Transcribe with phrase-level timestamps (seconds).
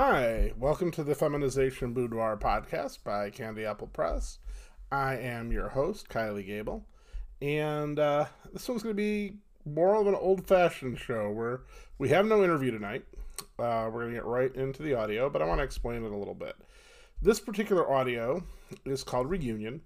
[0.00, 4.38] Hi, welcome to the Feminization Boudoir podcast by Candy Apple Press.
[4.92, 6.86] I am your host, Kylie Gable,
[7.42, 11.62] and uh, this one's going to be more of an old fashioned show where
[11.98, 13.06] we have no interview tonight.
[13.58, 16.12] Uh, we're going to get right into the audio, but I want to explain it
[16.12, 16.54] a little bit.
[17.20, 18.44] This particular audio
[18.84, 19.80] is called Reunion,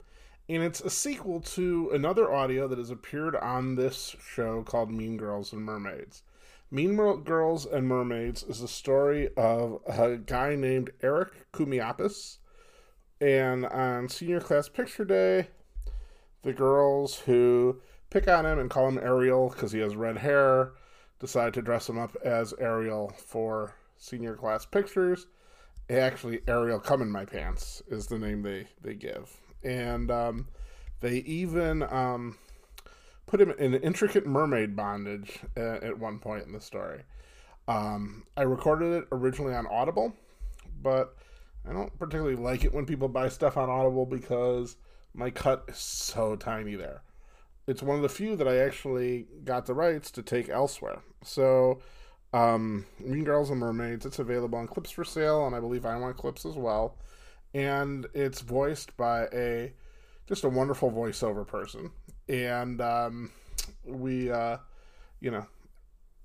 [0.47, 5.17] and it's a sequel to another audio that has appeared on this show called Mean
[5.17, 6.23] Girls and Mermaids.
[6.73, 12.39] Mean Girls and Mermaids is the story of a guy named Eric Koumiapis.
[13.21, 15.49] And on senior class picture day,
[16.41, 20.73] the girls who pick on him and call him Ariel because he has red hair
[21.21, 25.27] decide to dress him up as Ariel for senior class pictures.
[25.91, 29.31] Actually, Ariel Come in My Pants is the name they, they give.
[29.63, 30.49] And um,
[31.01, 32.39] they even um,
[33.27, 37.03] put him in intricate mermaid bondage at, at one point in the story.
[37.69, 40.15] Um, I recorded it originally on Audible,
[40.83, 41.17] but
[41.69, 44.77] I don't particularly like it when people buy stuff on Audible because
[45.15, 47.03] my cut is so tiny there.
[47.67, 51.03] It's one of the few that I actually got the rights to take elsewhere.
[51.23, 51.81] So,
[52.33, 56.97] um, Mean Girls and Mermaids, it's available on Clips4Sale, and I believe IWantClips as well.
[57.55, 59.75] And it's voiced by a
[60.27, 61.91] just a wonderful voiceover person
[62.29, 63.31] and um,
[63.85, 64.59] we, uh,
[65.21, 65.47] you know,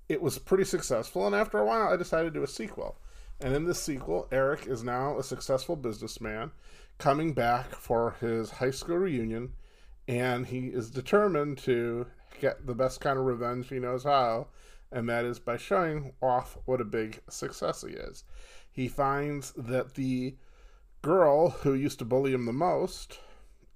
[0.08, 1.26] it was pretty successful.
[1.26, 2.96] And after a while, I decided to do a sequel.
[3.40, 6.50] And in this sequel, Eric is now a successful businessman
[6.98, 9.52] coming back for his high school reunion,
[10.08, 12.06] and he is determined to
[12.40, 14.48] get the best kind of revenge he knows how,
[14.90, 18.24] and that is by showing off what a big success he is.
[18.72, 20.36] He finds that the
[21.02, 23.18] girl who used to bully him the most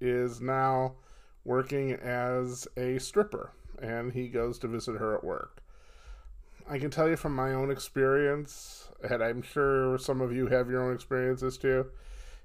[0.01, 0.97] is now
[1.45, 5.63] working as a stripper, and he goes to visit her at work.
[6.69, 10.71] I can tell you from my own experience, and I'm sure some of you have
[10.71, 11.87] your own experiences too.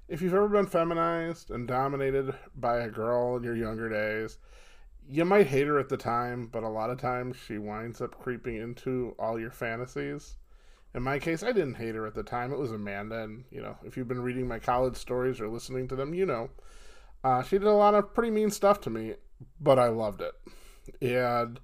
[0.08, 4.38] If you've ever been feminized and dominated by a girl in your younger days,
[5.08, 8.18] you might hate her at the time, but a lot of times she winds up
[8.18, 10.36] creeping into all your fantasies.
[10.94, 12.52] In my case, I didn't hate her at the time.
[12.52, 15.86] It was Amanda, and you know, if you've been reading my college stories or listening
[15.88, 16.50] to them, you know
[17.24, 19.14] uh, she did a lot of pretty mean stuff to me,
[19.60, 20.34] but I loved it.
[21.00, 21.60] And,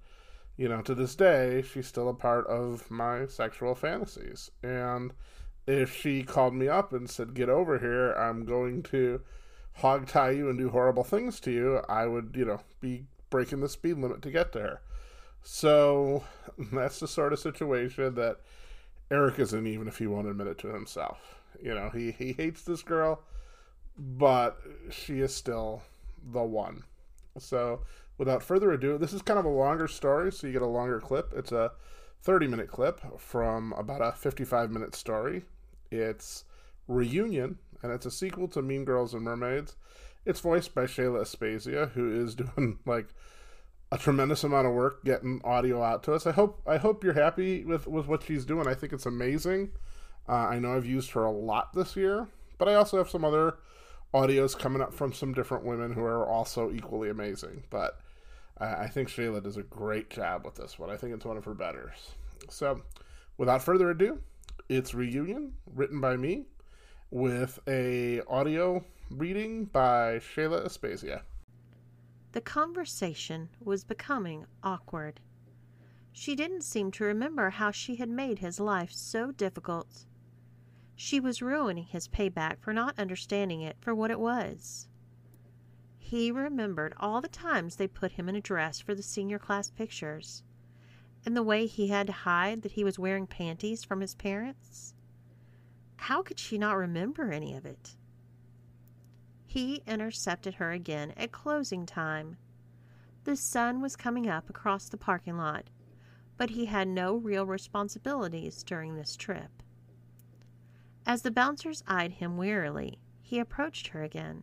[0.56, 4.50] you know, to this day, she's still a part of my sexual fantasies.
[4.62, 5.12] And
[5.66, 9.20] if she called me up and said, Get over here, I'm going to
[9.74, 13.60] hog tie you and do horrible things to you, I would, you know, be breaking
[13.60, 14.80] the speed limit to get to her.
[15.42, 16.24] So
[16.72, 18.38] that's the sort of situation that
[19.10, 21.36] Eric is in, even if he won't admit it to himself.
[21.62, 23.22] You know, he, he hates this girl
[23.96, 24.60] but
[24.90, 25.82] she is still
[26.32, 26.84] the one.
[27.38, 27.80] So,
[28.18, 31.00] without further ado, this is kind of a longer story, so you get a longer
[31.00, 31.32] clip.
[31.34, 31.72] It's a
[32.22, 35.44] 30 minute clip from about a 55 minute story.
[35.90, 36.44] It's
[36.88, 39.76] Reunion, and it's a sequel to Mean Girls and Mermaids.
[40.24, 43.08] It's voiced by Shayla Aspasia, who is doing like
[43.92, 46.26] a tremendous amount of work getting audio out to us.
[46.26, 48.66] I hope I hope you're happy with with what she's doing.
[48.66, 49.72] I think it's amazing.
[50.28, 52.28] Uh, I know I've used her a lot this year,
[52.58, 53.58] but I also have some other
[54.14, 57.64] audios coming up from some different women who are also equally amazing.
[57.68, 58.00] But
[58.60, 60.88] uh, I think Shayla does a great job with this one.
[60.88, 62.12] I think it's one of her betters.
[62.48, 62.82] So,
[63.36, 64.20] without further ado,
[64.68, 66.46] it's Reunion, written by me,
[67.10, 71.22] with a audio reading by Shayla Aspasia.
[72.32, 75.20] The conversation was becoming awkward.
[76.12, 80.06] She didn't seem to remember how she had made his life so difficult.
[80.96, 84.88] She was ruining his payback for not understanding it for what it was.
[85.98, 89.70] He remembered all the times they put him in a dress for the senior class
[89.70, 90.44] pictures,
[91.26, 94.94] and the way he had to hide that he was wearing panties from his parents.
[95.96, 97.96] How could she not remember any of it?
[99.46, 102.36] He intercepted her again at closing time.
[103.24, 105.70] The sun was coming up across the parking lot,
[106.36, 109.62] but he had no real responsibilities during this trip.
[111.06, 114.42] As the bouncers eyed him wearily, he approached her again.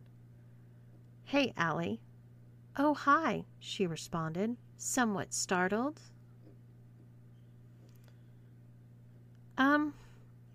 [1.24, 2.00] Hey, Allie.
[2.76, 6.00] Oh, hi, she responded, somewhat startled.
[9.58, 9.94] Um,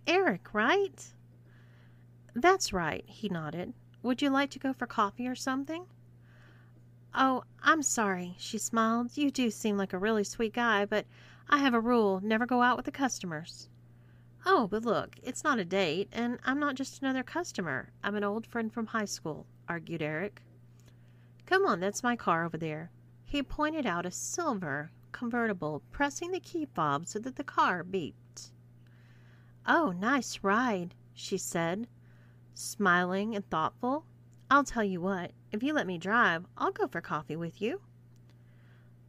[0.08, 1.14] Eric, right?
[2.34, 3.74] That's right, he nodded.
[4.02, 5.86] Would you like to go for coffee or something?
[7.14, 9.18] Oh, I'm sorry, she smiled.
[9.18, 11.06] You do seem like a really sweet guy, but
[11.50, 13.70] I have a rule never go out with the customers.
[14.46, 17.92] Oh, but look, it's not a date, and I'm not just another customer.
[18.04, 20.42] I'm an old friend from high school, argued Eric.
[21.46, 22.92] Come on, that's my car over there.
[23.26, 28.52] He pointed out a silver convertible, pressing the key fob so that the car beeped.
[29.66, 31.88] Oh, nice ride, she said,
[32.54, 34.06] smiling and thoughtful.
[34.50, 37.82] I'll tell you what, if you let me drive, I'll go for coffee with you.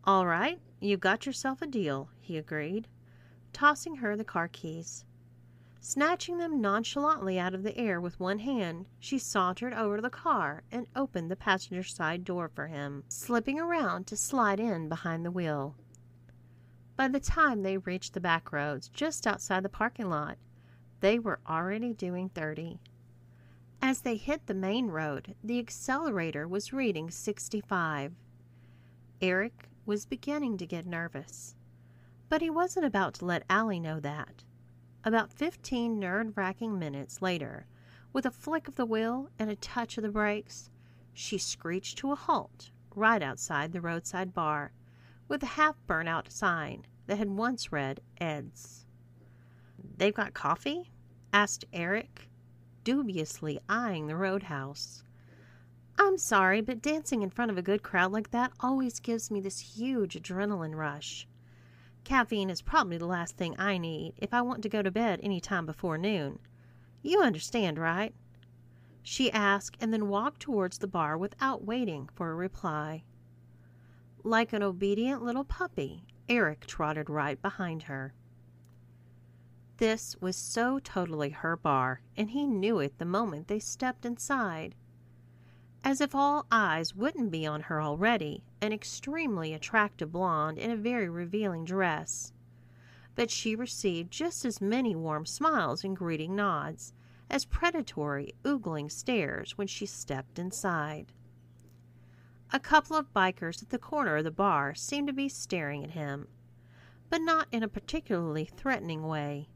[0.05, 2.89] All right, you've got yourself a deal, he agreed,
[3.53, 5.05] tossing her the car keys.
[5.81, 10.11] Snatching them nonchalantly out of the air with one hand, she sauntered over to the
[10.11, 15.25] car and opened the passenger side door for him, slipping around to slide in behind
[15.25, 15.77] the wheel.
[16.97, 20.37] By the time they reached the back roads just outside the parking lot,
[21.01, 22.81] they were already doing 30.
[23.81, 28.13] As they hit the main road, the accelerator was reading 65.
[29.23, 31.55] Eric was beginning to get nervous,
[32.29, 34.43] but he wasn't about to let Allie know that.
[35.09, 37.65] About 15 nerve wracking minutes later,
[38.13, 40.69] with a flick of the wheel and a touch of the brakes,
[41.15, 44.71] she screeched to a halt right outside the roadside bar
[45.27, 48.85] with a half burnt out sign that had once read Ed's.
[49.97, 50.93] They've got coffee?
[51.33, 52.29] asked Eric,
[52.85, 55.05] dubiously eyeing the roadhouse.
[55.99, 59.41] I'm sorry, but dancing in front of a good crowd like that always gives me
[59.41, 61.27] this huge adrenaline rush.
[62.09, 65.21] Caffeine is probably the last thing I need if I want to go to bed
[65.23, 66.39] any time before noon.
[67.03, 68.15] You understand, right?
[69.03, 73.05] She asked and then walked towards the bar without waiting for a reply.
[74.25, 78.15] Like an obedient little puppy, Eric trotted right behind her.
[79.77, 84.75] This was so totally her bar, and he knew it the moment they stepped inside.
[85.85, 90.77] As if all eyes wouldn't be on her already, an extremely attractive blonde in a
[90.77, 92.33] very revealing dress.
[93.15, 96.93] But she received just as many warm smiles and greeting nods
[97.31, 101.13] as predatory, oogling stares when she stepped inside.
[102.53, 105.91] A couple of bikers at the corner of the bar seemed to be staring at
[105.91, 106.29] him,
[107.11, 109.49] but not in a particularly threatening way.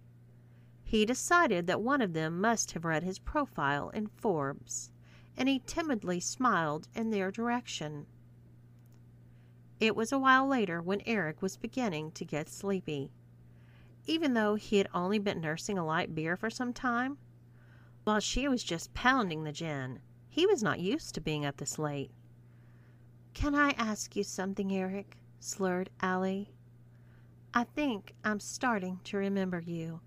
[0.85, 4.92] He decided that one of them must have read his profile in Forbes,
[5.37, 8.07] and he timidly smiled in their direction.
[9.81, 13.11] It was a while later when Eric was beginning to get sleepy.
[14.07, 17.19] Even though he had only been nursing a light beer for some time,
[18.05, 21.79] while she was just pounding the gin, he was not used to being up this
[21.79, 22.11] late.
[23.35, 25.19] Can I ask you something, Eric?
[25.41, 26.53] slurred Allie.
[27.55, 30.01] I think I'm starting to remember you.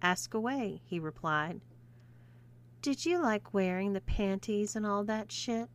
[0.00, 1.60] Ask away, he replied.
[2.80, 5.68] Did you like wearing the panties and all that shit?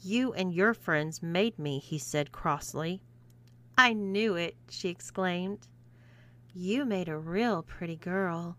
[0.00, 3.02] You and your friends made me, he said crossly.
[3.76, 5.66] I knew it, she exclaimed.
[6.52, 8.58] You made a real pretty girl.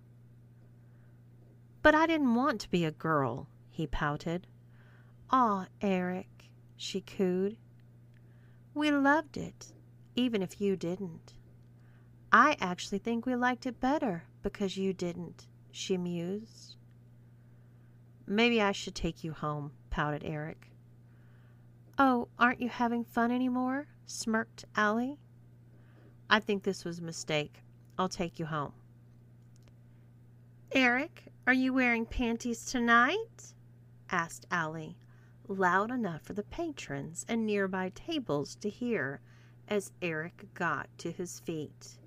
[1.83, 4.47] But I didn't want to be a girl, he pouted.
[5.29, 7.57] Aw, Eric, she cooed.
[8.73, 9.71] We loved it,
[10.15, 11.33] even if you didn't.
[12.31, 16.77] I actually think we liked it better because you didn't, she mused.
[18.25, 20.71] Maybe I should take you home, pouted Eric.
[21.99, 23.87] Oh, aren't you having fun anymore?
[24.05, 25.19] smirked Allie.
[26.29, 27.61] I think this was a mistake.
[27.97, 28.73] I'll take you home.
[30.71, 33.53] Eric, are you wearing panties tonight?
[34.09, 34.97] asked Allie,
[35.47, 39.19] loud enough for the patrons and nearby tables to hear
[39.67, 41.97] as Eric got to his feet.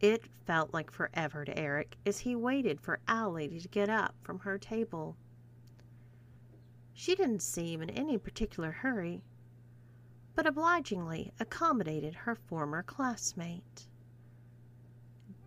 [0.00, 4.38] It felt like forever to Eric as he waited for Allie to get up from
[4.40, 5.16] her table.
[6.94, 9.22] She didn't seem in any particular hurry,
[10.34, 13.88] but obligingly accommodated her former classmate.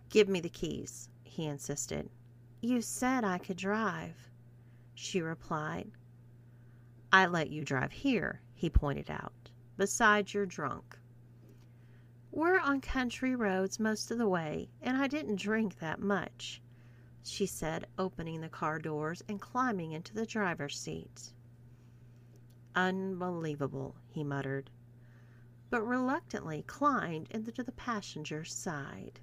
[0.09, 2.09] Give me the keys, he insisted.
[2.61, 4.29] You said I could drive,
[4.93, 5.89] she replied.
[7.11, 9.49] I let you drive here, he pointed out.
[9.77, 10.99] Besides, you're drunk.
[12.35, 16.63] We're on country roads most of the way, and I didn't drink that much,
[17.21, 21.31] she said, opening the car doors and climbing into the driver's seat.
[22.73, 24.71] Unbelievable, he muttered,
[25.69, 29.19] but reluctantly climbed into the passenger's side.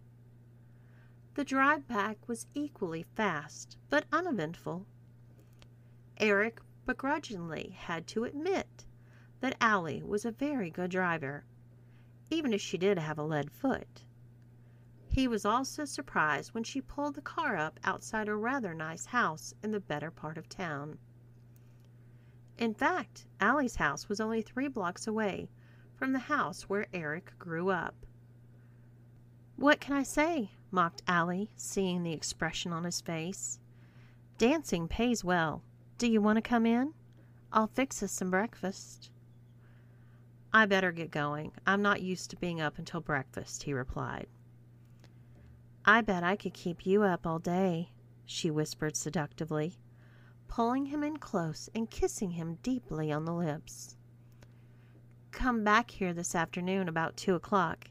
[1.34, 4.86] The drive back was equally fast, but uneventful.
[6.18, 8.86] Eric begrudgingly had to admit
[9.40, 11.44] that Allie was a very good driver
[12.30, 14.04] even if she did have a lead foot.
[15.08, 19.52] He was also surprised when she pulled the car up outside a rather nice house
[19.62, 20.98] in the better part of town.
[22.56, 25.50] In fact, Allie's house was only three blocks away
[25.96, 27.94] from the house where Eric grew up.
[29.56, 30.52] What can I say?
[30.70, 33.58] mocked Allie, seeing the expression on his face.
[34.38, 35.62] Dancing pays well.
[35.98, 36.94] Do you want to come in?
[37.52, 39.10] I'll fix us some breakfast.
[40.52, 41.52] I better get going.
[41.66, 44.26] I'm not used to being up until breakfast, he replied.
[45.84, 47.92] I bet I could keep you up all day,
[48.26, 49.78] she whispered seductively,
[50.48, 53.96] pulling him in close and kissing him deeply on the lips.
[55.30, 57.88] Come back here this afternoon about two o'clock,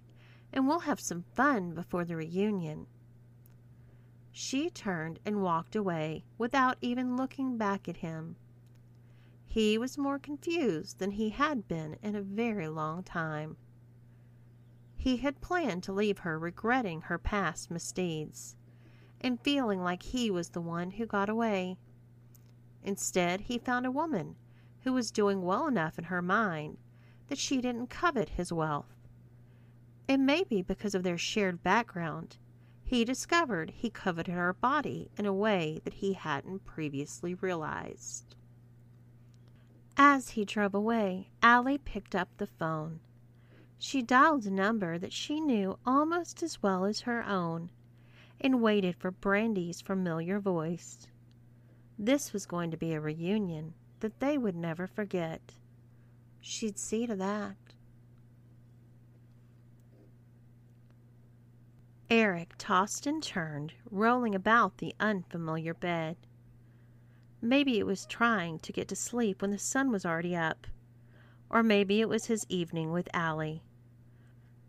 [0.51, 2.88] and we'll have some fun before the reunion.
[4.32, 8.36] She turned and walked away without even looking back at him.
[9.51, 13.58] He was more confused than he had been in a very long time.
[14.96, 18.56] He had planned to leave her regretting her past misdeeds
[19.20, 21.79] and feeling like he was the one who got away.
[22.84, 24.36] Instead, he found a woman
[24.82, 26.77] who was doing well enough in her mind
[27.27, 28.96] that she didn't covet his wealth.
[30.08, 32.38] And maybe because of their shared background,
[32.84, 38.36] he discovered he coveted her body in a way that he hadn't previously realized.
[40.01, 43.01] As he drove away, Allie picked up the phone.
[43.77, 47.70] She dialed a number that she knew almost as well as her own
[48.39, 51.10] and waited for Brandy's familiar voice.
[51.98, 55.56] This was going to be a reunion that they would never forget.
[56.39, 57.58] She'd see to that.
[62.10, 66.15] Eric tossed and turned, rolling about the unfamiliar bed.
[67.41, 70.67] Maybe it was trying to get to sleep when the sun was already up,
[71.50, 73.63] or maybe it was his evening with Allie.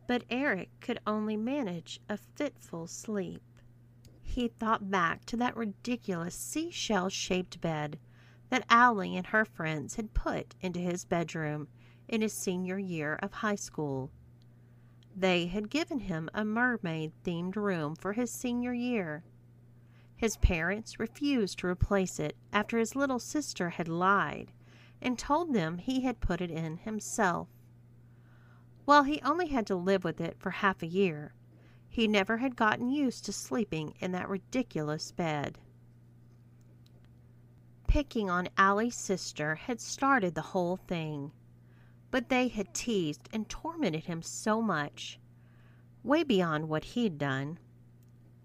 [0.07, 3.43] But Eric could only manage a fitful sleep.
[4.23, 7.99] He thought back to that ridiculous seashell shaped bed
[8.49, 11.69] that Allie and her friends had put into his bedroom
[12.09, 14.11] in his senior year of high school.
[15.17, 19.25] They had given him a mermaid themed room for his senior year.
[20.21, 24.53] His parents refused to replace it after his little sister had lied
[25.01, 27.49] and told them he had put it in himself.
[28.85, 31.33] While he only had to live with it for half a year,
[31.89, 35.59] he never had gotten used to sleeping in that ridiculous bed.
[37.87, 41.33] Picking on Allie's sister had started the whole thing,
[42.11, 45.19] but they had teased and tormented him so much,
[46.05, 47.59] way beyond what he'd done.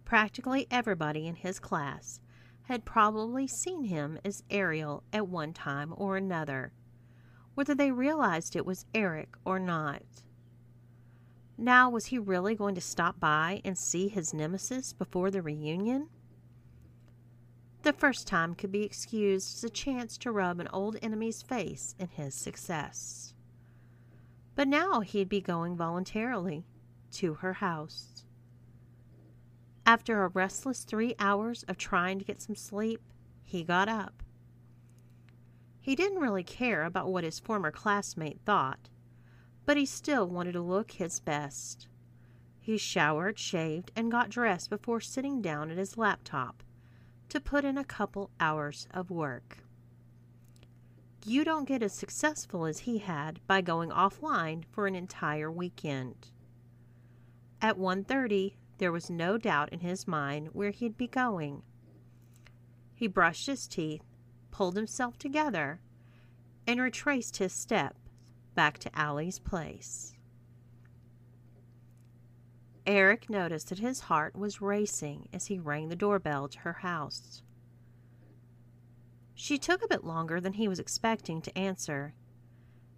[0.05, 2.21] Practically everybody in his class
[2.63, 6.71] had probably seen him as Ariel at one time or another,
[7.55, 10.03] whether they realized it was Eric or not.
[11.57, 16.09] Now, was he really going to stop by and see his nemesis before the reunion?
[17.83, 21.95] The first time could be excused as a chance to rub an old enemy's face
[21.97, 23.33] in his success.
[24.55, 26.65] But now he'd be going voluntarily
[27.13, 28.14] to her house.
[29.85, 33.01] After a restless three hours of trying to get some sleep,
[33.43, 34.23] he got up.
[35.79, 38.89] He didn't really care about what his former classmate thought,
[39.65, 41.87] but he still wanted to look his best.
[42.59, 46.63] He showered, shaved, and got dressed before sitting down at his laptop
[47.29, 49.59] to put in a couple hours of work.
[51.23, 56.31] You don't get as successful as he had by going offline for an entire weekend.
[57.61, 61.63] At 1:30, there was no doubt in his mind where he'd be going.
[62.93, 64.03] He brushed his teeth,
[64.51, 65.79] pulled himself together,
[66.67, 67.99] and retraced his steps
[68.53, 70.13] back to Allie's place.
[72.85, 77.41] Eric noticed that his heart was racing as he rang the doorbell to her house.
[79.33, 82.13] She took a bit longer than he was expecting to answer,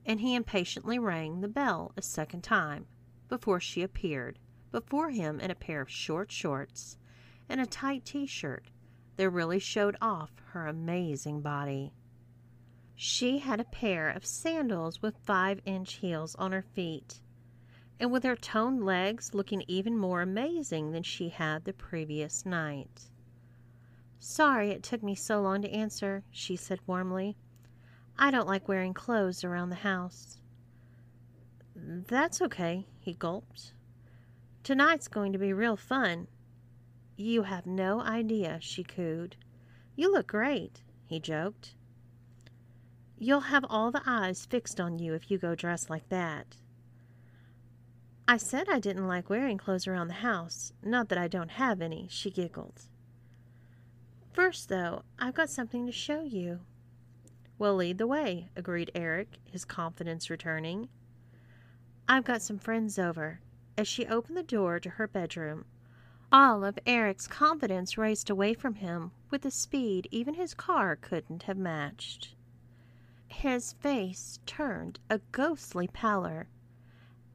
[0.06, 2.86] and he impatiently rang the bell a second time
[3.28, 4.38] before she appeared
[4.72, 6.98] before him in a pair of short shorts
[7.50, 8.66] and a tight t shirt
[9.16, 11.92] that really showed off her amazing body.
[12.96, 17.22] She had a pair of sandals with five inch heels on her feet
[18.00, 23.10] and with her toned legs looking even more amazing than she had the previous night.
[24.20, 27.38] Sorry it took me so long to answer, she said warmly.
[28.18, 30.40] I don't like wearing clothes around the house.
[31.76, 33.74] That's okay, he gulped.
[34.68, 36.28] Tonight's going to be real fun.
[37.16, 39.38] You have no idea, she cooed.
[39.96, 41.74] You look great, he joked.
[43.18, 46.58] You'll have all the eyes fixed on you if you go dressed like that.
[48.28, 51.82] I said I didn't like wearing clothes around the house, not that I don't have
[51.82, 52.82] any, she giggled.
[54.34, 56.60] First, though, I've got something to show you.
[57.58, 60.90] Well, lead the way, agreed Eric, his confidence returning.
[62.10, 63.40] I've got some friends over.
[63.78, 65.66] As she opened the door to her bedroom,
[66.32, 71.44] all of Eric's confidence raced away from him with a speed even his car couldn't
[71.44, 72.34] have matched.
[73.28, 76.48] His face turned a ghostly pallor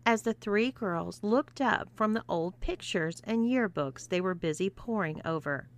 [0.05, 4.69] as the three girls looked up from the old pictures and yearbooks they were busy
[4.69, 5.69] poring over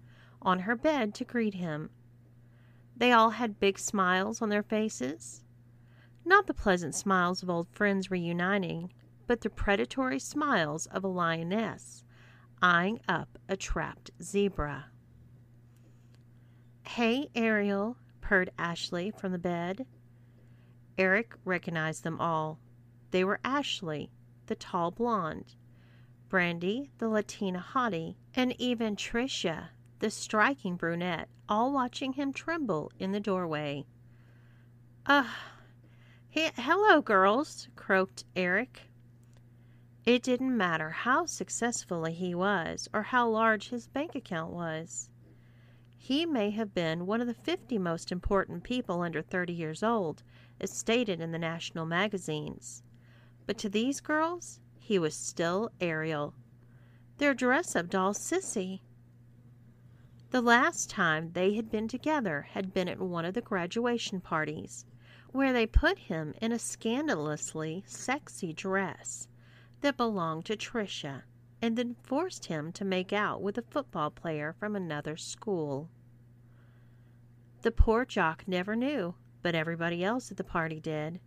[0.41, 1.91] on her bed to greet him.
[2.97, 5.43] They all had big smiles on their faces.
[6.25, 8.93] Not the pleasant smiles of old friends reuniting,
[9.27, 12.05] but the predatory smiles of a lioness
[12.63, 14.87] eyeing up a trapped zebra.
[16.87, 19.87] Hey, Ariel, purred Ashley from the bed.
[20.97, 22.59] Eric recognized them all.
[23.11, 24.11] They were Ashley,
[24.47, 25.57] the tall blonde,
[26.29, 33.13] Brandy, the Latina hottie, and even Tricia, the striking brunette, all watching him tremble in
[33.13, 33.85] the doorway.
[35.05, 35.29] Uh,
[36.29, 38.89] he- hello, girls, croaked Eric.
[40.07, 45.09] It didn't matter how successful he was or how large his bank account was.
[45.97, 50.23] He may have been one of the 50 most important people under 30 years old,
[50.61, 52.83] as stated in the national magazines.
[53.47, 56.35] But to these girls, he was still Ariel,
[57.17, 58.81] their dress up doll Sissy.
[60.29, 64.85] The last time they had been together had been at one of the graduation parties,
[65.33, 69.29] where they put him in a scandalously sexy dress
[69.85, 71.25] that belonged to Tricia
[71.61, 75.91] and then forced him to make out with a football player from another school.
[77.61, 81.21] The poor jock never knew, but everybody else at the party did.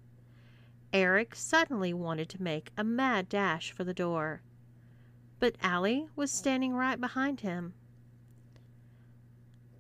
[0.92, 4.42] Eric suddenly wanted to make a mad dash for the door,
[5.38, 7.76] but Allie was standing right behind him.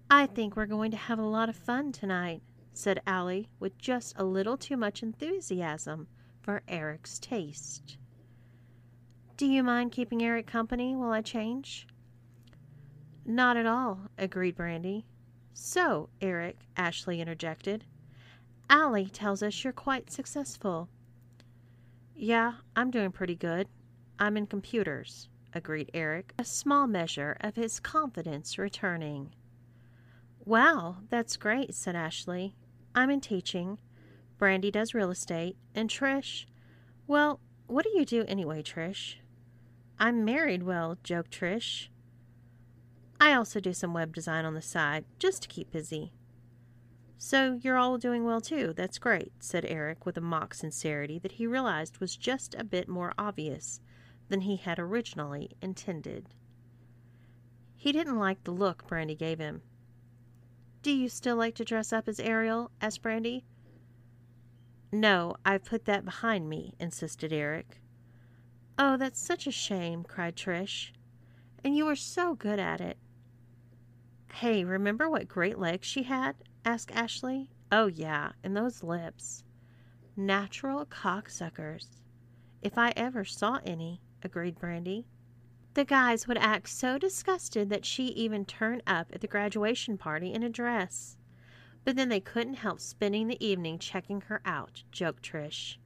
[0.07, 2.43] I think we're going to have a lot of fun tonight,
[2.74, 6.07] said Allie with just a little too much enthusiasm
[6.43, 7.98] for Eric's taste.
[9.38, 11.86] Do you mind keeping Eric company while I change?
[13.24, 15.06] Not at all, agreed Brandy.
[15.53, 17.86] So, Eric, Ashley interjected,
[18.67, 20.89] Allie tells us you're quite successful.
[22.15, 23.67] Yeah, I'm doing pretty good.
[24.17, 29.36] I'm in computers, agreed Eric, a small measure of his confidence returning.
[30.46, 32.55] Wow, that's great, said Ashley.
[32.96, 33.77] I'm in teaching.
[34.40, 35.57] Brandy does real estate.
[35.75, 36.48] And Trish,
[37.05, 39.18] well, what do you do anyway, Trish?
[40.00, 41.88] I'm married well, joked Trish.
[43.20, 46.12] I also do some web design on the side, just to keep busy.
[47.18, 48.74] So you're all doing well too.
[48.75, 52.88] That's great, said Eric with a mock sincerity that he realized was just a bit
[52.88, 53.81] more obvious
[54.29, 56.29] than he had originally intended.
[57.75, 59.62] He didn't like the look Brandy gave him.
[60.83, 62.70] Do you still like to dress up as Ariel?
[62.81, 63.46] asked Brandy.
[64.92, 67.81] No, I've put that behind me, insisted Eric.
[68.79, 70.92] Oh, that's such a shame, cried Trish.
[71.63, 72.98] And you were so good at it.
[74.33, 76.35] Hey, remember what great legs she had?
[76.63, 77.50] asked Ashley.
[77.72, 79.44] Oh, yeah, and those lips.
[80.16, 82.01] Natural cocksuckers.
[82.61, 85.07] If I ever saw any, agreed Brandy.
[85.74, 90.33] The guys would act so disgusted that she even turned up at the graduation party
[90.33, 91.18] in a dress.
[91.83, 95.77] But then they couldn't help spending the evening checking her out, joked Trish.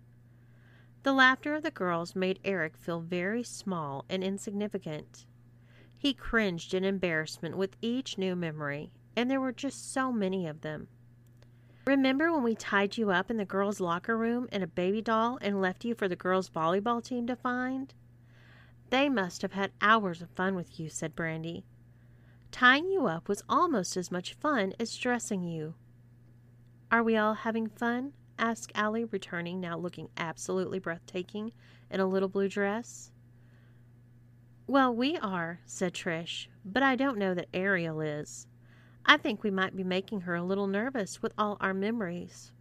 [1.04, 5.26] The laughter of the girls made Eric feel very small and insignificant.
[5.98, 10.62] He cringed in embarrassment with each new memory, and there were just so many of
[10.62, 10.88] them.
[11.86, 15.40] Remember when we tied you up in the girls' locker room in a baby doll
[15.42, 17.94] and left you for the girls' volleyball team to find?
[18.92, 21.66] They must have had hours of fun with you, said Brandy.
[22.52, 25.74] Tying you up was almost as much fun as dressing you.
[26.92, 28.14] Are we all having fun?
[28.42, 31.54] Asked Allie, returning, now looking absolutely breathtaking
[31.90, 33.12] in a little blue dress.
[34.68, 38.48] Well, we are, said Trish, but I don't know that Ariel is.
[39.06, 42.52] I think we might be making her a little nervous with all our memories.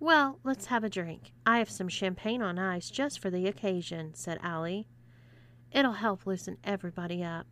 [0.00, 1.32] Well, let's have a drink.
[1.46, 4.86] I have some champagne on ice just for the occasion, said Allie.
[5.72, 7.46] It'll help loosen everybody up.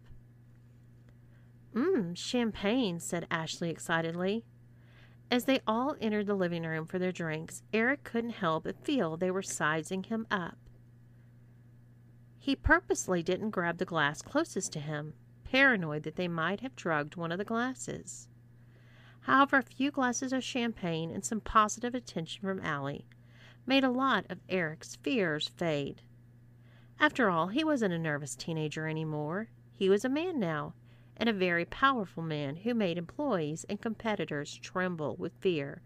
[1.74, 4.44] Mmm, champagne, said Ashley excitedly.
[5.32, 9.16] As they all entered the living room for their drinks, Eric couldn't help but feel
[9.16, 10.58] they were sizing him up.
[12.38, 17.16] He purposely didn't grab the glass closest to him, paranoid that they might have drugged
[17.16, 18.28] one of the glasses.
[19.20, 23.06] However, a few glasses of champagne and some positive attention from Allie
[23.64, 26.02] made a lot of Eric's fears fade.
[27.00, 29.48] After all, he wasn't a nervous teenager anymore.
[29.72, 30.74] He was a man now,
[31.16, 35.82] and a very powerful man who made employees and competitors tremble with fear.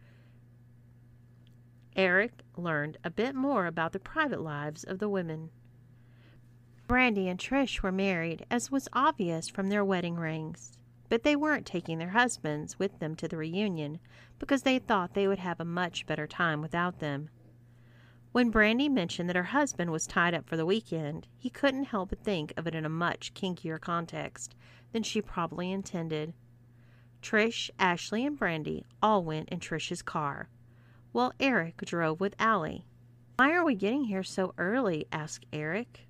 [1.97, 5.51] Eric learned a bit more about the private lives of the women.
[6.87, 11.67] Brandy and Trish were married, as was obvious from their wedding rings, but they weren't
[11.67, 13.99] taking their husbands with them to the reunion
[14.39, 17.31] because they thought they would have a much better time without them.
[18.37, 22.11] When Brandy mentioned that her husband was tied up for the weekend, he couldn't help
[22.11, 24.55] but think of it in a much kinkier context
[24.92, 26.35] than she probably intended.
[27.22, 30.51] Trish, Ashley, and Brandy all went in Trish's car,
[31.12, 32.85] while Eric drove with Allie.
[33.37, 35.07] Why are we getting here so early?
[35.11, 36.07] asked Eric.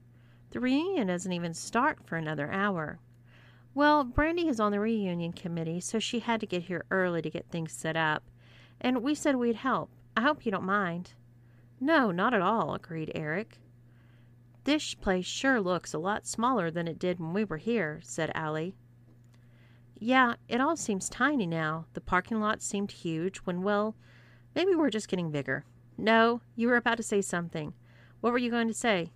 [0.51, 2.99] The reunion doesn't even start for another hour.
[3.73, 7.31] Well, Brandy is on the reunion committee, so she had to get here early to
[7.31, 8.25] get things set up,
[8.81, 9.91] and we said we'd help.
[10.17, 11.13] I hope you don't mind.
[11.81, 13.59] No, not at all, agreed Eric.
[14.65, 18.33] This place sure looks a lot smaller than it did when we were here, said
[18.35, 18.75] Allie.
[19.99, 21.87] Yeah, it all seems tiny now.
[21.93, 23.95] The parking lot seemed huge when, well,
[24.55, 25.65] maybe we're just getting bigger.
[25.97, 27.75] No, you were about to say something.
[28.21, 29.13] What were you going to say?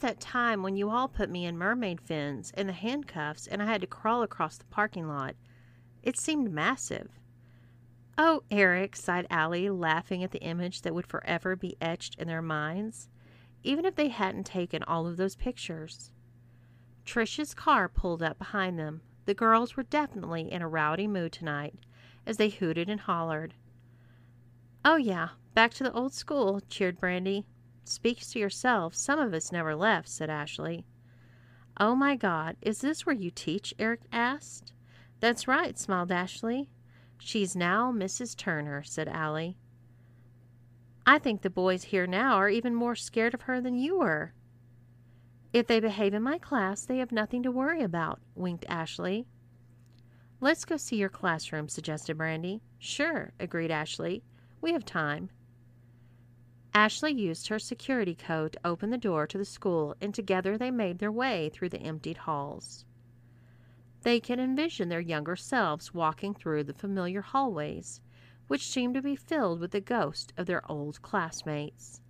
[0.00, 3.66] That time when you all put me in mermaid fins and the handcuffs and I
[3.66, 5.34] had to crawl across the parking lot.
[6.02, 7.08] It seemed massive.
[8.18, 12.40] Oh, Eric, sighed Allie, laughing at the image that would forever be etched in their
[12.40, 13.08] minds,
[13.62, 16.12] even if they hadn't taken all of those pictures.
[17.04, 19.02] Trish's car pulled up behind them.
[19.26, 21.74] The girls were definitely in a rowdy mood tonight
[22.26, 23.54] as they hooted and hollered.
[24.84, 27.44] Oh, yeah, back to the old school, cheered Brandy.
[27.84, 28.94] Speaks to yourself.
[28.94, 30.86] Some of us never left, said Ashley.
[31.78, 33.74] Oh, my God, is this where you teach?
[33.78, 34.72] Eric asked.
[35.20, 36.70] That's right, smiled Ashley.
[37.18, 38.36] She's now Mrs.
[38.36, 39.56] Turner, said Allie.
[41.06, 44.32] I think the boys here now are even more scared of her than you were.
[45.52, 49.26] If they behave in my class, they have nothing to worry about, winked Ashley.
[50.40, 52.60] Let's go see your classroom, suggested Brandy.
[52.78, 54.22] Sure, agreed Ashley.
[54.60, 55.30] We have time.
[56.74, 60.70] Ashley used her security code to open the door to the school, and together they
[60.70, 62.84] made their way through the emptied halls.
[64.06, 68.00] They can envision their younger selves walking through the familiar hallways,
[68.46, 72.00] which seem to be filled with the ghost of their old classmates.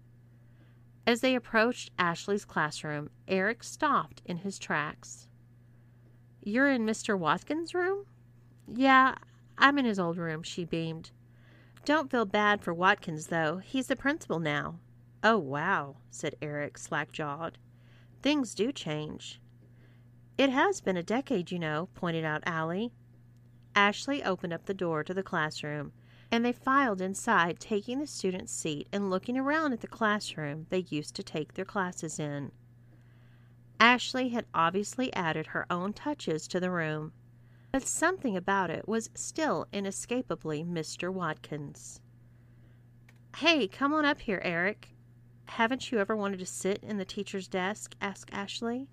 [1.07, 5.27] As they approached Ashley's classroom, Eric stopped in his tracks.
[6.43, 7.19] You're in Mr.
[7.19, 8.05] Watkins' room?
[8.71, 9.15] Yeah,
[9.57, 11.13] I'm in his old room, she beamed.
[11.87, 13.57] Don't feel bad for Watkins, though.
[13.65, 14.81] He's the principal now.
[15.25, 17.57] Oh, wow, said Eric, slack jawed.
[18.21, 19.41] Things do change.
[20.39, 22.93] It has been a decade, you know, pointed out Allie.
[23.75, 25.93] Ashley opened up the door to the classroom,
[26.31, 30.87] and they filed inside, taking the student's seat and looking around at the classroom they
[30.91, 32.53] used to take their classes in.
[33.81, 37.13] Ashley had obviously added her own touches to the room,
[37.73, 41.13] but something about it was still inescapably Mr.
[41.13, 42.01] Watkins.
[43.37, 44.97] Hey, come on up here, Eric.
[45.47, 47.95] Haven't you ever wanted to sit in the teacher's desk?
[48.01, 48.89] asked Ashley.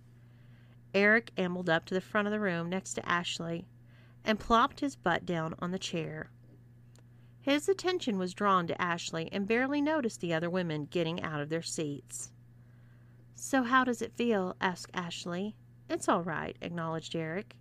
[0.93, 3.65] Eric ambled up to the front of the room next to Ashley
[4.23, 6.29] and plopped his butt down on the chair.
[7.41, 11.49] His attention was drawn to Ashley and barely noticed the other women getting out of
[11.49, 12.31] their seats.
[13.35, 14.55] So, how does it feel?
[14.61, 15.55] asked Ashley.
[15.89, 17.57] It's all right, acknowledged Eric.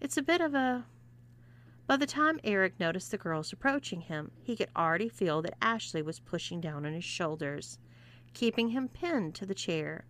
[0.00, 0.86] It's a bit of a.
[1.86, 6.02] By the time Eric noticed the girls approaching him, he could already feel that Ashley
[6.02, 7.78] was pushing down on his shoulders,
[8.32, 10.06] keeping him pinned to the chair.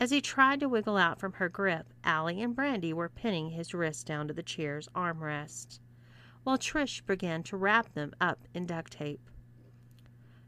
[0.00, 3.72] As he tried to wiggle out from her grip, Allie and Brandy were pinning his
[3.72, 5.78] wrists down to the chair's armrests,
[6.42, 9.30] while Trish began to wrap them up in duct tape.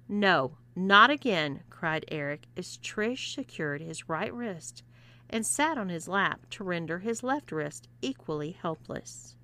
[0.08, 4.82] No, not again, cried Eric as Trish secured his right wrist
[5.30, 9.36] and sat on his lap to render his left wrist equally helpless.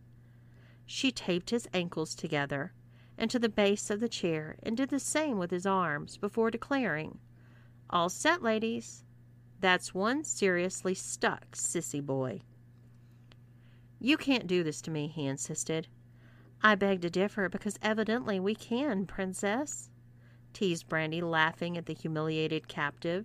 [0.85, 2.73] She taped his ankles together
[3.17, 6.51] and to the base of the chair and did the same with his arms before
[6.51, 7.19] declaring,
[7.89, 9.05] All set, ladies.
[9.63, 12.41] That's one seriously stuck sissy boy.
[14.01, 15.87] You can't do this to me, he insisted.
[16.65, 19.89] I beg to differ because evidently we can, princess,
[20.53, 23.25] teased Brandy, laughing at the humiliated captive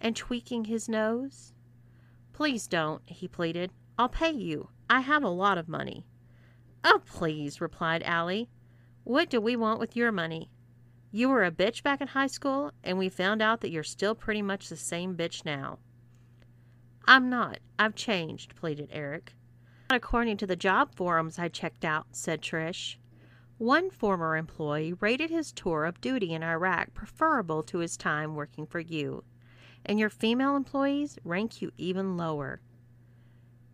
[0.00, 1.52] and tweaking his nose.
[2.32, 3.70] Please don't, he pleaded.
[3.96, 4.70] I'll pay you.
[4.90, 6.04] I have a lot of money.
[6.82, 8.48] Oh, please, replied Allie.
[9.04, 10.50] What do we want with your money?
[11.12, 14.14] You were a bitch back in high school, and we found out that you're still
[14.14, 15.78] pretty much the same bitch now.
[17.04, 17.58] I'm not.
[17.78, 19.34] I've changed, pleaded Eric.
[19.90, 22.96] Not according to the job forums I checked out, said Trish.
[23.58, 28.64] One former employee rated his tour of duty in Iraq preferable to his time working
[28.64, 29.24] for you,
[29.84, 32.60] and your female employees rank you even lower.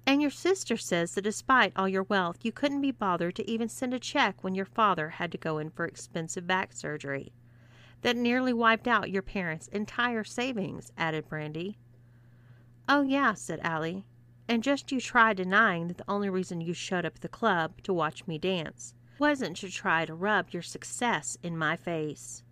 [0.08, 3.68] And your sister says that despite all your wealth, you couldn't be bothered to even
[3.68, 7.32] send a check when your father had to go in for expensive back surgery.
[8.02, 11.78] That nearly wiped out your parents' entire savings, added Brandy.
[12.88, 14.06] Oh, yeah, said Allie.
[14.48, 17.82] And just you try denying that the only reason you showed up at the club
[17.82, 22.44] to watch me dance wasn't to try to rub your success in my face.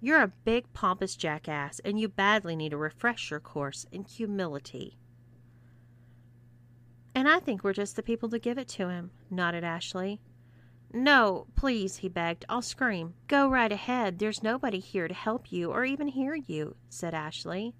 [0.00, 4.96] You're a big, pompous jackass, and you badly need a refresher course in humility.
[7.14, 10.20] And I think we're just the people to give it to him, nodded Ashley.
[10.92, 12.44] No, please, he begged.
[12.48, 13.14] I'll scream.
[13.26, 14.18] Go right ahead.
[14.18, 17.74] There's nobody here to help you or even hear you, said Ashley.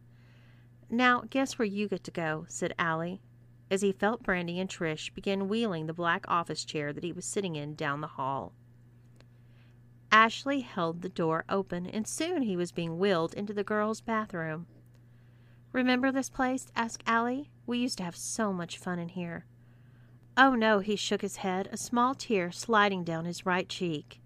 [0.91, 3.21] Now, guess where you get to go, said Allie,
[3.71, 7.25] as he felt Brandy and Trish begin wheeling the black office chair that he was
[7.25, 8.53] sitting in down the hall.
[10.11, 14.67] Ashley held the door open, and soon he was being wheeled into the girls' bathroom.
[15.72, 16.68] Remember this place?
[16.74, 17.50] asked Allie.
[17.66, 19.46] We used to have so much fun in here.
[20.37, 24.20] Oh no, he shook his head, a small tear sliding down his right cheek.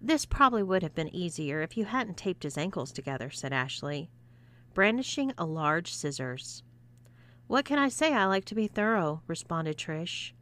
[0.00, 4.10] This probably would have been easier if you hadn't taped his ankles together, said Ashley,
[4.74, 6.62] brandishing a large scissors.
[7.48, 8.12] What can I say?
[8.12, 10.32] I like to be thorough, responded Trish.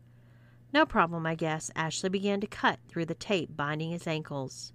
[0.74, 1.70] No problem, I guess.
[1.74, 4.72] Ashley began to cut through the tape binding his ankles,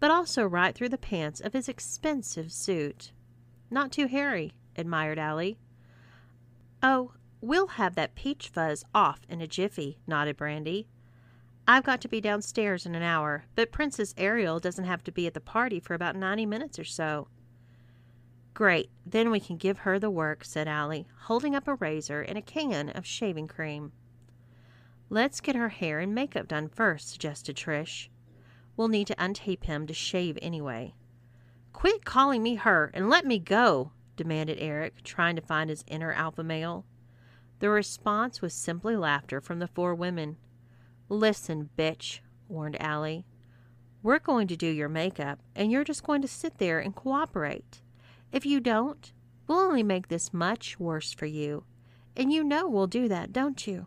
[0.00, 3.12] but also right through the pants of his expensive suit.
[3.70, 5.58] Not too hairy, admired Allie.
[6.82, 10.86] Oh, we'll have that peach fuzz off in a jiffy, nodded Brandy.
[11.66, 15.26] I've got to be downstairs in an hour, but Princess Ariel doesn't have to be
[15.26, 17.28] at the party for about ninety minutes or so.
[18.54, 22.38] Great, then we can give her the work, said Allie, holding up a razor and
[22.38, 23.92] a can of shaving cream.
[25.10, 28.08] Let's get her hair and makeup done first, suggested Trish.
[28.76, 30.94] We'll need to untape him to shave anyway.
[31.72, 36.12] Quit calling me her and let me go, demanded Eric, trying to find his inner
[36.12, 36.84] alpha male.
[37.60, 40.36] The response was simply laughter from the four women.
[41.08, 43.24] Listen, bitch, warned Allie.
[44.02, 47.80] We're going to do your makeup, and you're just going to sit there and cooperate.
[48.30, 49.12] If you don't,
[49.46, 51.64] we'll only make this much worse for you.
[52.14, 53.86] And you know we'll do that, don't you?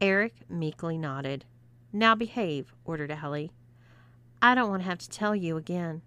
[0.00, 1.44] Eric meekly nodded.
[1.92, 3.52] Now behave, ordered Allie.
[4.40, 6.02] I don't want to have to tell you again.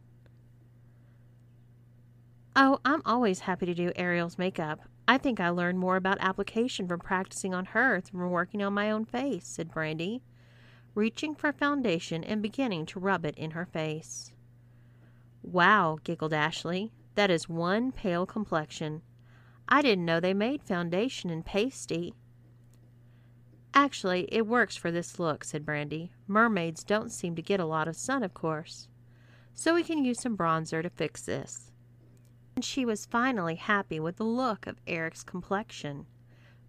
[2.56, 4.82] Oh, I'm always happy to do Ariel's makeup.
[5.08, 8.74] I think I learned more about application from practicing on her than from working on
[8.74, 10.22] my own face, said Brandy,
[10.94, 14.32] reaching for foundation and beginning to rub it in her face.
[15.42, 16.92] Wow, giggled Ashley.
[17.16, 19.02] That is one pale complexion.
[19.68, 22.14] I didn't know they made foundation in pasty.
[23.74, 26.12] Actually, it works for this look, said Brandy.
[26.28, 28.88] Mermaids don't seem to get a lot of sun, of course.
[29.56, 31.72] So we can use some bronzer to fix this.
[32.56, 36.06] And she was finally happy with the look of Eric's complexion.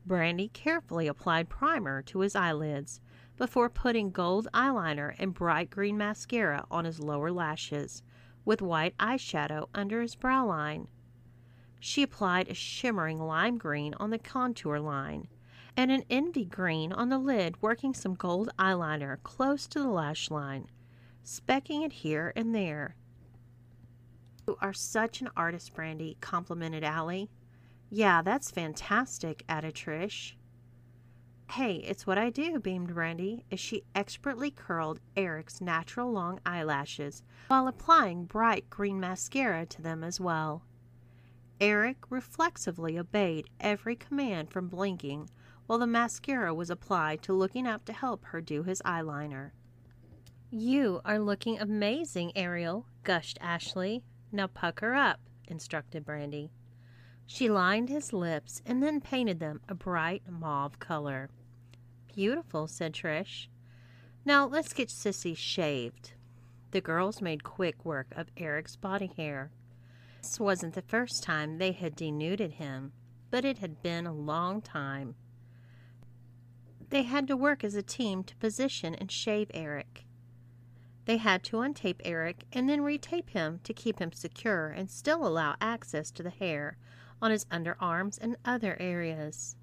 [0.07, 3.01] Brandy carefully applied primer to his eyelids
[3.37, 8.03] before putting gold eyeliner and bright green mascara on his lower lashes,
[8.44, 10.88] with white eyeshadow under his brow line.
[11.81, 15.29] She applied a shimmering lime green on the contour line
[15.77, 20.31] and an envy green on the lid, working some gold eyeliner close to the lash
[20.31, 20.68] line,
[21.25, 22.97] specking it here and there.
[24.46, 27.30] You are such an artist, Brandy, complimented Allie.
[27.90, 30.35] Yeah, that's fantastic, added Trish.
[31.50, 37.22] Hey, it's what I do, beamed Brandy, as she expertly curled Eric's natural long eyelashes
[37.48, 40.62] while applying bright green mascara to them as well.
[41.61, 45.30] Eric reflexively obeyed every command from blinking
[45.66, 49.52] while the mascara was applied to looking up to help her do his eyeliner.
[50.50, 54.02] You are looking amazing, Ariel, gushed Ashley.
[54.35, 56.51] Now pucker up, instructed Brandy.
[57.25, 61.31] She lined his lips and then painted them a bright mauve color.
[62.12, 63.47] Beautiful, said Trish.
[64.25, 66.14] Now let's get Sissy shaved.
[66.73, 69.53] The girls made quick work of Eric's body hair.
[70.20, 72.90] This wasn't the first time they had denuded him,
[73.31, 75.14] but it had been a long time.
[76.90, 80.07] They had to work as a team to position and shave Eric.
[81.06, 85.26] They had to untape Eric and then retape him to keep him secure and still
[85.26, 86.78] allow access to the hair
[87.20, 89.56] on his underarms and other areas.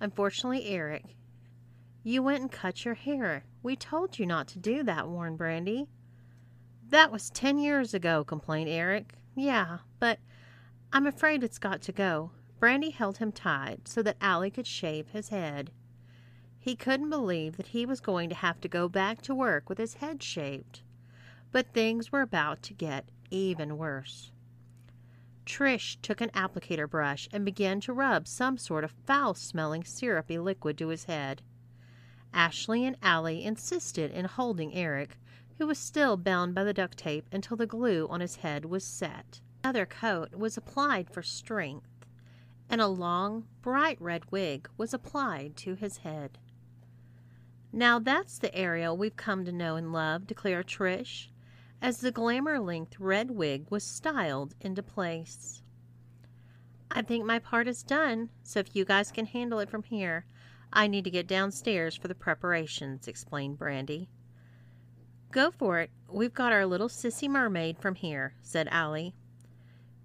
[0.00, 1.16] Unfortunately, Eric,
[2.02, 3.44] you went and cut your hair.
[3.62, 5.86] We told you not to do that, warned Brandy.
[6.90, 9.14] That was ten years ago, complained Eric.
[9.34, 10.18] Yeah, but
[10.92, 12.32] I'm afraid it's got to go.
[12.60, 15.70] Brandy held him tied so that Allie could shave his head.
[16.64, 19.76] He couldn't believe that he was going to have to go back to work with
[19.76, 20.80] his head shaved.
[21.52, 24.32] But things were about to get even worse.
[25.44, 30.38] Trish took an applicator brush and began to rub some sort of foul smelling syrupy
[30.38, 31.42] liquid to his head.
[32.32, 35.18] Ashley and Allie insisted in holding Eric,
[35.58, 38.84] who was still bound by the duct tape until the glue on his head was
[38.84, 39.42] set.
[39.62, 42.06] Another coat was applied for strength,
[42.70, 46.38] and a long, bright red wig was applied to his head.
[47.76, 51.26] Now that's the Ariel we've come to know and love, declared Trish,
[51.82, 55.60] as the glamour length red wig was styled into place.
[56.88, 60.24] I think my part is done, so if you guys can handle it from here,
[60.72, 64.08] I need to get downstairs for the preparations, explained Brandy.
[65.32, 65.90] Go for it.
[66.08, 69.16] We've got our little sissy mermaid from here, said Allie.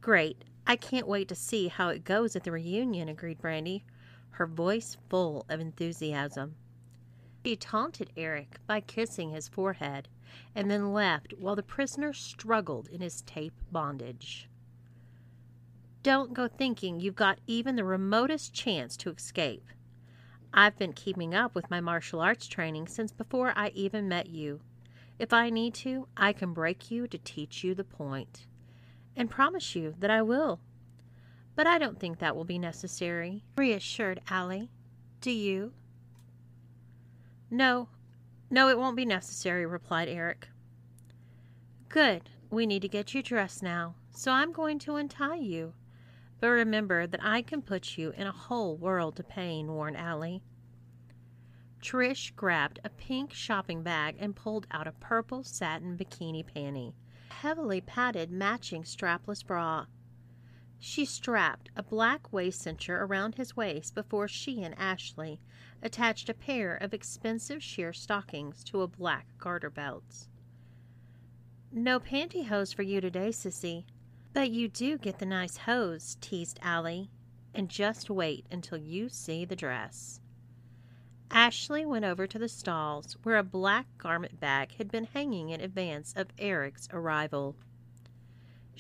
[0.02, 0.44] Great.
[0.66, 3.86] I can't wait to see how it goes at the reunion, agreed Brandy,
[4.32, 6.56] her voice full of enthusiasm.
[7.46, 10.10] She taunted Eric by kissing his forehead
[10.54, 14.50] and then left while the prisoner struggled in his tape bondage.
[16.04, 19.68] Don't go thinking you've got even the remotest chance to escape.
[20.54, 24.62] I've been keeping up with my martial arts training since before I even met you.
[25.18, 28.48] If I need to, I can break you to teach you the point
[29.16, 30.60] and promise you that I will.
[31.56, 34.72] But I don't think that will be necessary, reassured Allie.
[35.20, 35.74] Do you?
[37.50, 37.90] No,
[38.50, 40.50] no, it won't be necessary, replied Eric.
[41.88, 42.30] Good.
[42.50, 45.74] We need to get you dressed now, so I'm going to untie you.
[46.40, 50.42] But remember that I can put you in a whole world of pain, warned Allie.
[51.82, 56.94] Trish grabbed a pink shopping bag and pulled out a purple satin bikini panty
[57.42, 59.86] heavily padded matching strapless bra.
[60.80, 65.42] She strapped a black waist cincher around his waist before she and Ashley
[65.82, 70.28] attached a pair of expensive sheer stockings to a black garter belt.
[71.72, 73.86] No pantyhose for you today, sissy.
[74.34, 77.12] But you do get the nice hose, teased Allie.
[77.54, 80.22] And just wait until you see the dress.
[81.32, 85.62] Ashley went over to the stalls where a black garment bag had been hanging in
[85.62, 87.56] advance of Eric's arrival.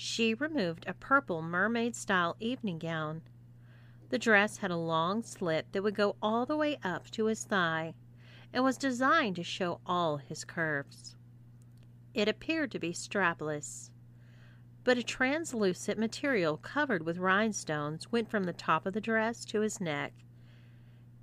[0.02, 3.22] She removed a purple mermaid style evening gown.
[4.10, 7.44] The dress had a long slit that would go all the way up to his
[7.44, 7.96] thigh
[8.54, 11.18] and was designed to show all his curves.
[12.14, 13.92] It appeared to be strapless,
[14.86, 19.60] but a translucent material covered with rhinestones went from the top of the dress to
[19.60, 20.14] his neck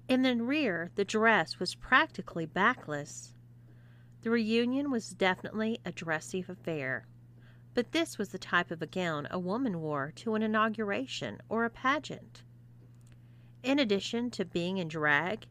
[0.09, 3.35] in the rear, the dress was practically backless.
[4.23, 7.09] The reunion was definitely a dressy affair,
[7.77, 11.67] but this was the type of a gown a woman wore to an inauguration or
[11.67, 12.43] a pageant.
[13.63, 15.47] In addition to being in drag,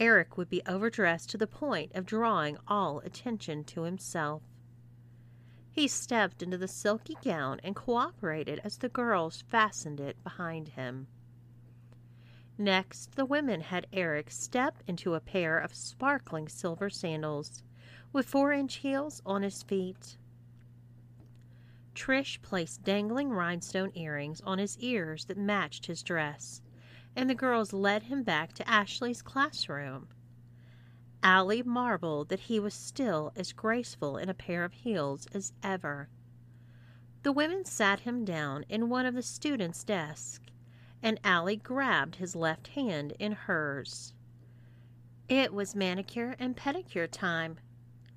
[0.00, 4.42] Eric would be overdressed to the point of drawing all attention to himself.
[5.70, 11.06] He stepped into the silky gown and cooperated as the girls fastened it behind him.
[12.58, 17.62] Next, the women had Eric step into a pair of sparkling silver sandals
[18.12, 20.16] with four inch heels on his feet.
[21.94, 26.62] Trish placed dangling rhinestone earrings on his ears that matched his dress,
[27.14, 30.08] and the girls led him back to Ashley's classroom.
[31.22, 36.08] Allie marveled that he was still as graceful in a pair of heels as ever.
[37.22, 40.40] The women sat him down in one of the students' desks
[41.02, 44.14] and Allie grabbed his left hand in hers.
[45.28, 47.58] It was manicure and pedicure time.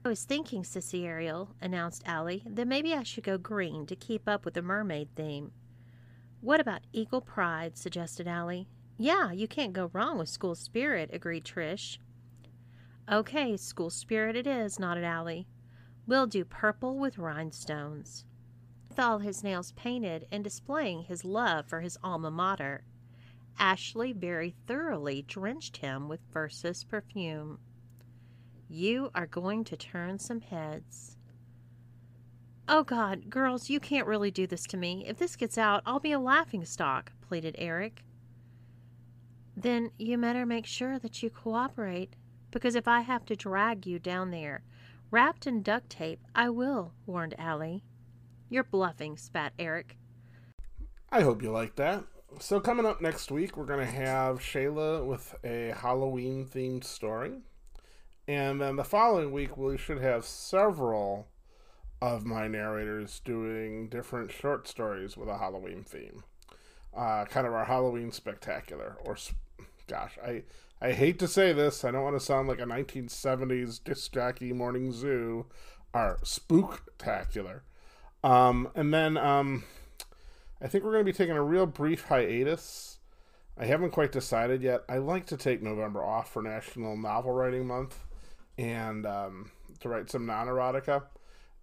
[0.05, 4.29] I was thinking, Sissy Ariel, announced Allie, that maybe I should go green to keep
[4.29, 5.51] up with the mermaid theme.
[6.41, 7.75] What about Eagle Pride?
[7.75, 8.67] suggested Allie.
[8.99, 11.97] Yeah, you can't go wrong with school spirit, agreed Trish.
[13.11, 15.47] Okay, school spirit it is, nodded Allie.
[16.05, 18.25] We'll do purple with rhinestones
[18.95, 22.85] with all his nails painted and displaying his love for his alma mater.
[23.57, 27.57] Ashley very thoroughly drenched him with Versus perfume.
[28.77, 31.15] You are going to turn some heads.
[32.67, 35.05] Oh, God, girls, you can't really do this to me.
[35.07, 38.03] If this gets out, I'll be a laughing stock, pleaded Eric.
[39.55, 42.17] Then you better make sure that you cooperate,
[42.51, 44.61] because if I have to drag you down there,
[45.09, 47.85] wrapped in duct tape, I will, warned Allie.
[48.49, 49.95] You're bluffing, spat Eric.
[51.09, 52.03] I hope you like that.
[52.41, 57.39] So, coming up next week, we're going to have Shayla with a Halloween themed story.
[58.27, 61.27] And then the following week, we should have several
[62.01, 66.23] of my narrators doing different short stories with a Halloween theme.
[66.95, 68.97] Uh, kind of our Halloween spectacular.
[69.05, 69.17] Or,
[69.87, 70.43] gosh, I,
[70.81, 71.83] I hate to say this.
[71.83, 75.45] I don't want to sound like a 1970s disc jockey morning zoo.
[75.93, 77.61] Our spooktacular.
[78.23, 79.63] Um, and then um,
[80.61, 82.99] I think we're going to be taking a real brief hiatus.
[83.57, 84.83] I haven't quite decided yet.
[84.89, 87.99] I like to take November off for National Novel Writing Month
[88.57, 91.03] and um, to write some non erotica.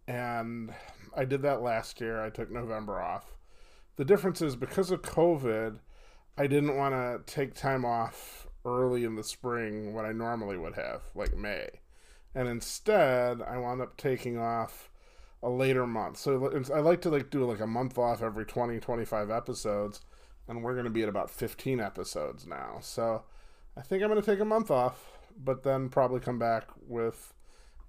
[0.06, 0.72] And
[1.16, 2.22] I did that last year.
[2.22, 3.34] I took November off.
[3.96, 5.78] The difference is because of COVID,
[6.36, 10.74] I didn't want to take time off early in the spring when I normally would
[10.74, 11.68] have, like May.
[12.34, 14.90] And instead, I wound up taking off
[15.42, 16.18] a later month.
[16.18, 20.00] So I like to like do like a month off every 20, 25 episodes,
[20.48, 22.78] and we're going to be at about 15 episodes now.
[22.80, 23.24] So
[23.76, 27.32] I think I'm going to take a month off, but then probably come back with,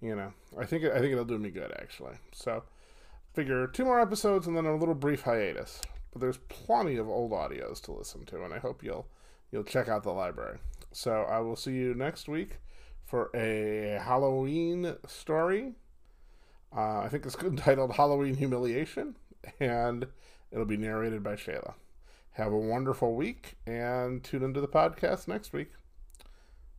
[0.01, 2.15] you know, I think I think it'll do me good actually.
[2.31, 2.63] So
[3.33, 5.81] figure two more episodes and then a little brief hiatus.
[6.11, 9.07] But there's plenty of old audios to listen to, and I hope you'll
[9.51, 10.59] you'll check out the library.
[10.91, 12.59] So I will see you next week
[13.03, 15.73] for a Halloween story.
[16.75, 19.15] Uh, I think it's titled Halloween Humiliation,
[19.59, 20.07] and
[20.51, 21.73] it'll be narrated by Shayla.
[22.33, 25.71] Have a wonderful week and tune into the podcast next week.